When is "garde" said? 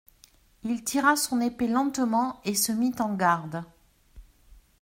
3.13-3.63